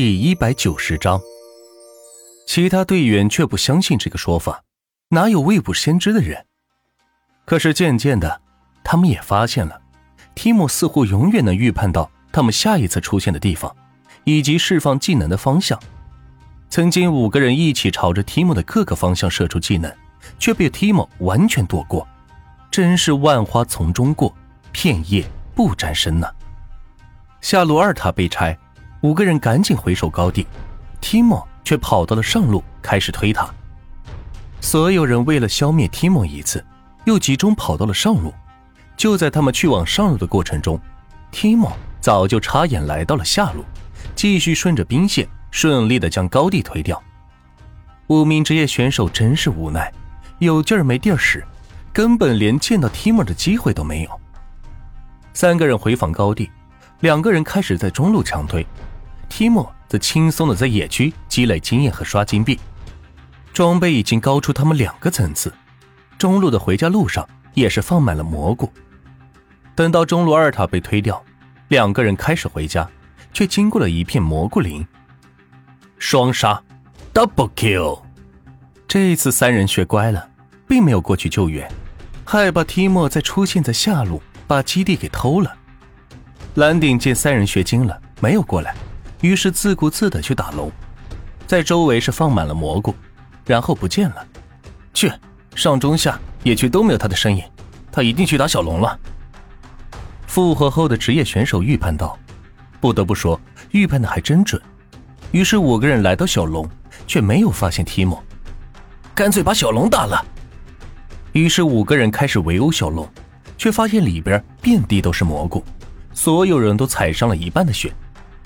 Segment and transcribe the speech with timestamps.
[0.00, 1.20] 第一百九十章，
[2.46, 4.62] 其他队员却不相信这个说法，
[5.08, 6.46] 哪有未卜先知的人？
[7.44, 8.40] 可是渐渐的，
[8.84, 9.82] 他们也发现了，
[10.36, 13.74] 提莫似乎永远能预判到他们下一次出现的地方，
[14.22, 15.76] 以及释放技能的方向。
[16.70, 19.92] 曾经五个人一起朝着提莫的各个方向射出技能，
[20.38, 22.06] 却被提莫完全躲过，
[22.70, 24.32] 真是万花丛中过，
[24.70, 26.30] 片叶不沾身呐！
[27.40, 28.56] 下路二塔被拆。
[29.02, 30.46] 五个人赶紧回守高地，
[31.00, 33.48] 提莫却跑到了上路开始推塔。
[34.60, 36.64] 所有人为了消灭提莫一次，
[37.04, 38.34] 又集中跑到了上路。
[38.96, 40.80] 就在他们去往上路的过程中，
[41.30, 43.64] 提莫早就插眼来到了下路，
[44.16, 47.00] 继续顺着兵线顺利的将高地推掉。
[48.08, 49.92] 五名职业选手真是无奈，
[50.40, 51.46] 有劲儿没地儿使，
[51.92, 54.20] 根本连见到提莫的机会都没有。
[55.32, 56.50] 三个人回防高地，
[57.00, 58.66] 两个人开始在中路强推。
[59.28, 62.58] 提莫则轻松的在野区积累经验和刷金币，
[63.52, 65.52] 装备已经高出他们两个层次。
[66.16, 68.72] 中路的回家路上也是放满了蘑菇。
[69.74, 71.22] 等到中路二塔被推掉，
[71.68, 72.88] 两个人开始回家，
[73.32, 74.84] 却经过了一片蘑菇林。
[75.98, 76.60] 双杀
[77.12, 78.00] ，double kill。
[78.88, 80.28] 这一次三人学乖了，
[80.66, 81.70] 并没有过去救援，
[82.24, 85.54] 害怕提莫再出现在下路把基地给偷了。
[86.54, 88.74] 蓝顶见三人学精了，没有过来。
[89.20, 90.70] 于是自顾自的去打龙，
[91.46, 92.94] 在周围是放满了蘑菇，
[93.44, 94.26] 然后不见了。
[94.94, 95.12] 去
[95.54, 97.44] 上中下野区都没有他的身影，
[97.92, 98.98] 他一定去打小龙了。
[100.26, 102.18] 复活后的职业选手预判到，
[102.80, 104.60] 不得不说预判的还真准。
[105.32, 106.68] 于是五个人来到小龙，
[107.06, 108.22] 却没有发现提莫，
[109.14, 110.24] 干脆把小龙打了。
[111.32, 113.08] 于是五个人开始围殴小龙，
[113.56, 115.62] 却发现里边遍地都是蘑菇，
[116.18, 117.94] 所有人都踩上了一半的血。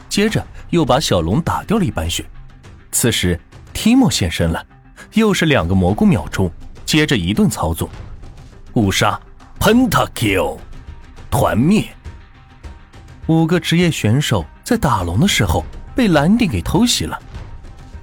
[0.07, 2.23] 接着又把小龙打掉了一半血，
[2.91, 3.41] 此时
[3.73, 4.63] 提莫现身了，
[5.15, 6.53] 又是两个蘑菇秒中，
[6.85, 7.89] 接着一顿操作，
[8.75, 9.19] 五杀
[9.59, 10.59] ，pentakill，
[11.31, 11.89] 团灭。
[13.27, 17.19] 五个职业选手在打龙的时候被蓝顶给偷袭了，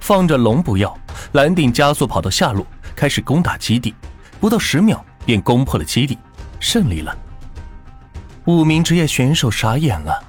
[0.00, 0.98] 放着龙不要，
[1.30, 2.66] 蓝顶加速跑到下路
[2.96, 3.94] 开始攻打基地，
[4.40, 6.18] 不到十秒便攻破了基地，
[6.58, 7.16] 胜利了。
[8.46, 10.24] 五名职业选手傻眼了。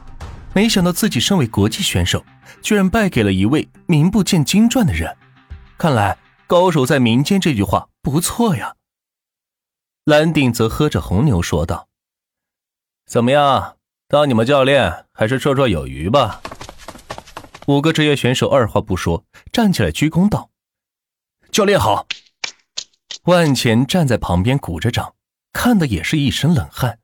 [0.53, 2.25] 没想到自己身为国际选手，
[2.61, 5.15] 居然败给了一位名不见经传的人。
[5.77, 8.75] 看来高手在民间这句话不错呀。
[10.03, 11.87] 蓝顶则喝着红牛说道
[13.07, 13.77] ：“怎么样，
[14.07, 16.41] 当你们教练还是绰绰有余吧？”
[17.67, 19.23] 五个职业选手二话不说
[19.53, 20.49] 站起来鞠躬道
[21.49, 22.07] ：“教练好。”
[23.25, 25.13] 万钱站在旁边鼓着掌，
[25.53, 26.97] 看的也是一身冷汗。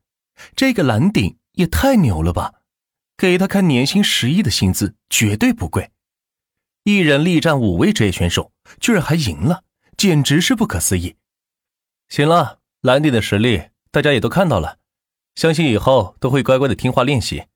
[0.54, 2.54] 这个蓝顶也太牛了吧！
[3.16, 5.90] 给他看年薪十亿的薪资绝对不贵，
[6.84, 9.64] 一人力战五位职业选手，居然还赢了，
[9.96, 11.16] 简直是不可思议。
[12.08, 14.78] 行了，蓝顶的实力大家也都看到了，
[15.34, 17.46] 相信以后都会乖乖的听话练习。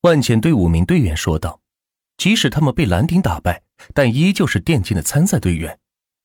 [0.00, 1.60] 万钱对五名队员说道
[2.16, 3.62] ：“即使他们被蓝顶打败，
[3.92, 5.78] 但依旧是电竞的参赛队员，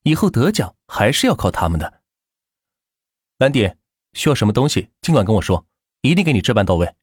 [0.03, 2.01] 以后得奖还是要靠他们的。”
[3.39, 3.75] 蓝顶
[4.13, 5.65] 需要什么东西，尽管跟我说，
[6.01, 6.95] 一定给你置办到位。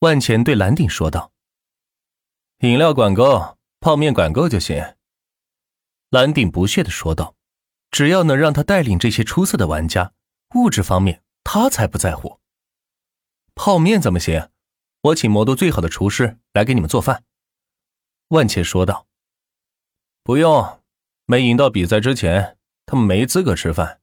[0.00, 1.32] 万钱对蓝鼎说道
[2.60, 4.94] ：“饮料管够，泡面管够就行。”
[6.10, 7.34] 蓝鼎不屑的说道
[7.90, 10.12] ：“只要能让他带领这些出色的玩家，
[10.54, 12.40] 物质方面他才不在乎。
[13.54, 14.50] 泡面怎么行？
[15.00, 17.24] 我请魔都最好的厨师来给你们做饭。”
[18.28, 19.06] 万钱说道
[20.22, 20.80] ：“不用，
[21.26, 24.00] 没赢到比赛之前，他们没资格吃饭。”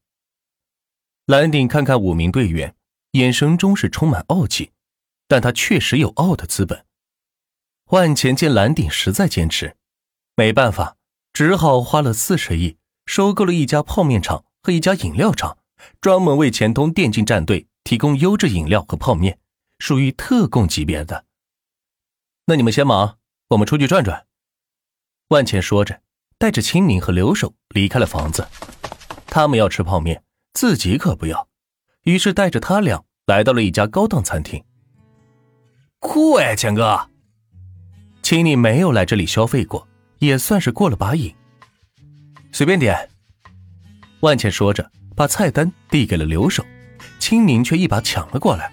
[1.25, 2.75] 蓝鼎看看五名队员，
[3.11, 4.71] 眼神中是充满傲气。
[5.27, 6.85] 但他确实有傲的资本。
[7.85, 9.75] 万钱见蓝鼎实在坚持，
[10.35, 10.97] 没办法，
[11.33, 12.77] 只好花了四十亿
[13.07, 15.57] 收购了一家泡面厂和一家饮料厂，
[15.99, 19.39] 专门为前通电竞战队提供优质饮料和泡面，
[19.79, 21.25] 属于特供级别的。
[22.45, 23.17] 那你们先忙，
[23.49, 24.27] 我们出去转转。
[25.29, 26.03] 万钱说着，
[26.37, 28.47] 带着青宁和留守离开了房子。
[29.25, 30.23] 他们要吃泡面，
[30.55, 31.49] 自己可不要，
[32.03, 34.63] 于是带着他俩来到了一家高档餐厅。
[35.99, 37.09] 酷哎，钱哥，
[38.21, 39.85] 请你没有来这里消费过，
[40.19, 41.35] 也算是过了把瘾。
[42.53, 43.09] 随便点。
[44.21, 46.65] 万茜说着，把菜单递给了刘守，
[47.19, 48.71] 青宁却一把抢了过来。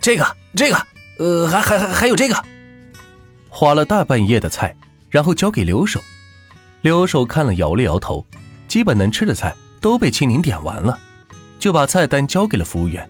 [0.00, 0.24] 这个，
[0.54, 0.86] 这个，
[1.18, 2.44] 呃，还还还还有这个。
[3.48, 4.76] 花了大半夜的菜，
[5.10, 6.00] 然后交给刘守。
[6.82, 8.24] 刘守看了，摇了摇头，
[8.68, 9.52] 基本能吃的菜
[9.82, 10.98] 都被青宁点完了，
[11.58, 13.06] 就把菜单交给了服务员。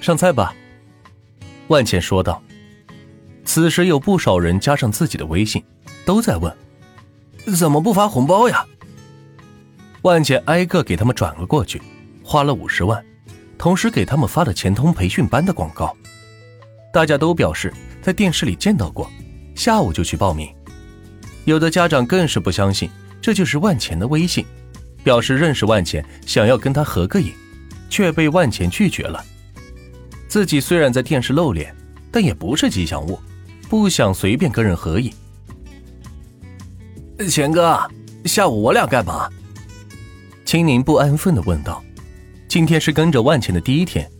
[0.00, 0.54] 上菜吧。
[1.66, 2.40] 万茜说道
[3.44, 5.64] ：“此时有不少人加上自己的微信，
[6.04, 6.54] 都在问：
[7.56, 8.64] 怎么不发红包呀？
[10.02, 11.82] 万钱挨个给他们转了过去，
[12.22, 13.04] 花了五十万，
[13.58, 15.94] 同时给他们发了钱通培训班的广告。
[16.92, 19.10] 大家都表示在电视里见到过，
[19.54, 20.48] 下午就去报名。
[21.44, 22.90] 有的家长更是不相信
[23.20, 24.46] 这就是万钱的微信，
[25.02, 27.32] 表示认识万钱，想要跟他合个影，
[27.88, 29.24] 却被万钱拒绝了。
[30.28, 31.74] 自己虽然在电视露脸，
[32.10, 33.18] 但也不是吉祥物，
[33.68, 35.12] 不想随便跟人合影。
[37.28, 37.80] 钱哥，
[38.24, 39.28] 下午我俩干嘛？
[40.44, 41.82] 青宁不安分的问道
[42.48, 44.10] ：“今天是跟着万钱的第一天，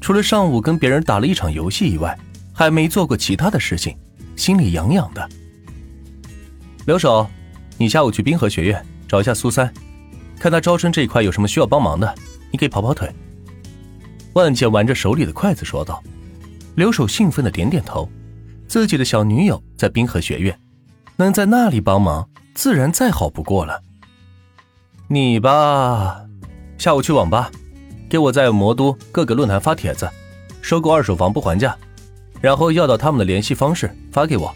[0.00, 2.18] 除了上午跟别人打了一场游戏以外，
[2.52, 3.96] 还没做过其他的事情，
[4.36, 5.28] 心里痒痒的。”
[6.86, 7.28] 留守，
[7.76, 9.72] 你下午去滨河学院找一下苏三，
[10.38, 12.14] 看他招生这一块有什么需要帮忙的，
[12.50, 13.10] 你可以跑跑腿。
[14.34, 16.02] 万钱玩着手里的筷子说道。
[16.76, 18.06] 留守兴奋的点点头，
[18.68, 20.54] 自己的小女友在滨河学院，
[21.16, 23.80] 能在那里帮忙，自然再好不过了。
[25.08, 26.20] 你吧，
[26.76, 27.50] 下午去网吧，
[28.10, 30.06] 给我在魔都各个论坛发帖子，
[30.60, 31.74] 收购二手房不还价，
[32.42, 34.54] 然后要到他们的联系方式发给我。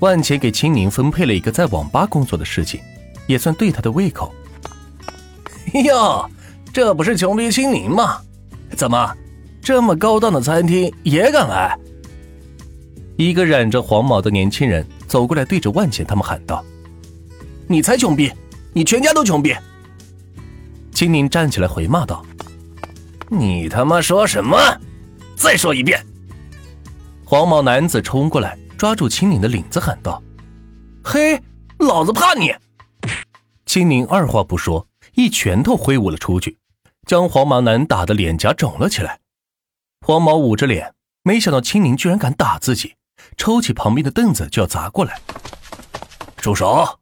[0.00, 2.82] 万钱给青宁分配了一个在网吧工作的事情，
[3.26, 4.30] 也算对他的胃口。
[5.84, 6.28] 哟，
[6.72, 8.20] 这不是穷逼青柠吗？
[8.76, 9.14] 怎么，
[9.60, 11.76] 这么高档的餐厅也敢来？
[13.16, 16.64] 一个染着黄毛的年轻人走过来，对着万钱他们喊道
[17.66, 18.32] ：“你才穷逼！”
[18.72, 19.56] 你全家都穷逼！
[20.92, 22.24] 青柠站起来回骂道
[23.28, 24.56] ：“你他妈说什么？
[25.36, 26.00] 再说一遍！”
[27.24, 30.22] 黄毛男子冲过来，抓住青柠的领子喊道
[31.02, 31.40] ：“嘿，
[31.78, 32.54] 老子怕你！”
[33.66, 34.86] 青柠二话不说，
[35.18, 36.60] 一拳头挥舞了出去，
[37.04, 39.18] 将黄毛男打得脸颊肿了起来。
[40.00, 40.94] 黄毛捂着脸，
[41.24, 42.94] 没想到青宁居然敢打自己，
[43.36, 45.20] 抽起旁边的凳子就要砸过来。
[46.36, 47.00] 住手！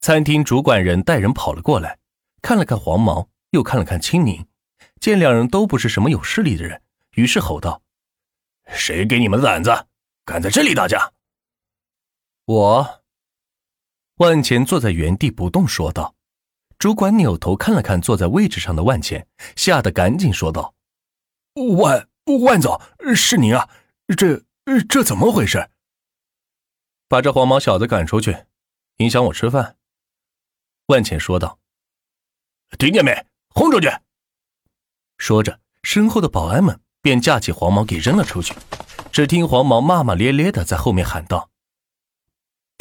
[0.00, 1.98] 餐厅主管人带人跑了过来，
[2.40, 4.46] 看了看黄毛，又看了看青宁，
[4.98, 6.80] 见两人都不是什么有势力的人，
[7.16, 7.82] 于是吼道
[8.72, 9.88] ：“谁给你们的胆子，
[10.24, 11.12] 敢在这里打架？”
[12.46, 13.02] 我。
[14.16, 16.14] 万钱坐在原地不动，说道。
[16.78, 19.26] 主管扭头看了看坐在位置上的万茜，
[19.56, 20.74] 吓得赶紧说道
[21.78, 22.08] ：“万
[22.42, 22.80] 万总，
[23.14, 23.68] 是您啊，
[24.16, 24.42] 这
[24.88, 25.70] 这怎么回事？
[27.08, 28.44] 把这黄毛小子赶出去，
[28.96, 29.76] 影响我吃饭。”
[30.86, 31.58] 万茜说道
[32.78, 33.26] ：“听见没？
[33.48, 33.88] 轰出去！”
[35.16, 38.54] 说着，身后的保安们便架起黄毛给扔了出去。
[39.12, 41.50] 只听黄毛骂骂咧咧的在后面喊道：“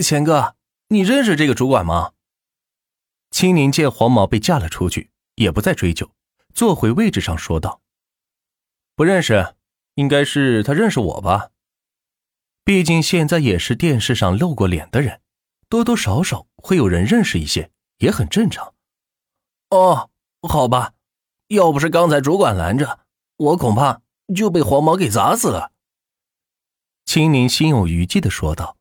[0.03, 0.55] 钱哥，
[0.87, 2.11] 你认识这个主管吗？”
[3.33, 6.09] 青宁见黄毛被架了出去，也不再追究，
[6.53, 7.81] 坐回位置上说道
[8.95, 9.55] ：“不认识，
[9.95, 11.49] 应该是他认识我吧？
[12.63, 15.19] 毕竟现在也是电视上露过脸的人，
[15.67, 17.69] 多多少少会有人认识一些。”
[17.99, 18.73] 也很正常。
[19.69, 20.09] 哦，
[20.41, 20.93] 好吧，
[21.47, 22.99] 要不是刚才主管拦着，
[23.37, 24.01] 我恐怕
[24.35, 25.71] 就被黄毛给砸死了。
[27.05, 28.75] 青宁心有余悸的说道：“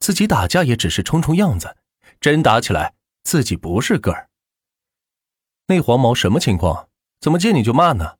[0.00, 1.76] 自己打架也只是充充样子，
[2.20, 2.94] 真打起来，
[3.24, 4.30] 自己不是个儿。”
[5.66, 6.88] 那黄毛什么情况？
[7.20, 8.18] 怎么见你就骂呢？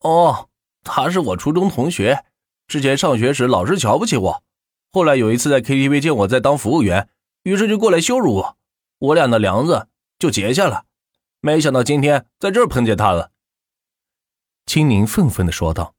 [0.00, 0.50] 哦，
[0.82, 2.24] 他是我初中同学，
[2.66, 4.44] 之前上学时老是瞧不起我，
[4.90, 7.08] 后来有一次在 KTV 见我在当服务员，
[7.44, 8.58] 于是就过来羞辱我。
[8.98, 10.86] 我俩的梁子就结下了，
[11.40, 13.30] 没想到今天在这儿碰见他了。
[14.66, 15.94] 青宁愤愤的说道：“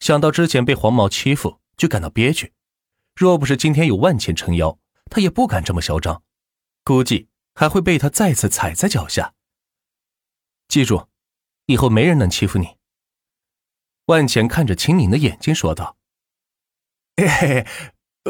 [0.00, 2.54] 想到之前被黄毛欺负，就感到憋屈。
[3.14, 4.78] 若不是今天有万钱撑腰，
[5.10, 6.22] 他也不敢这么嚣张，
[6.82, 9.34] 估计还会被他再次踩在脚下。
[10.68, 11.08] 记住，
[11.66, 12.76] 以后没人能欺负你。”
[14.06, 15.96] 万钱看着青宁的眼睛说道
[17.16, 17.66] ：“嘿嘿，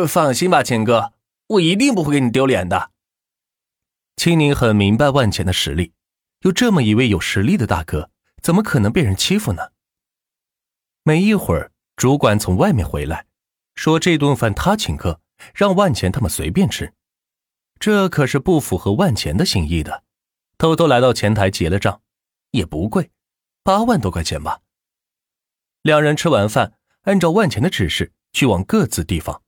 [0.07, 1.15] 放心吧，钱哥，
[1.49, 2.93] 我一定不会给你丢脸的。”
[4.17, 5.93] 青宁很明白万钱的实力，
[6.43, 9.73] 有这么一位有实力的大哥，怎么可能被人欺负呢？
[11.03, 13.27] 没一会儿，主管从外面回来，
[13.75, 15.21] 说这顿饭他请客，
[15.53, 16.95] 让万钱他们随便吃。
[17.79, 20.03] 这可是不符合万钱的心意的。
[20.57, 22.01] 偷偷来到前台结了账，
[22.53, 23.11] 也不贵，
[23.63, 24.61] 八万多块钱吧。
[25.83, 29.43] 两人吃完饭，按照万钱的指示去往各自地方。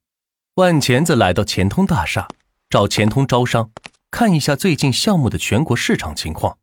[0.56, 2.28] 万钱则来到钱通大厦，
[2.68, 3.70] 找钱通招商。
[4.10, 6.58] 看一下最近项目的全国市场情况。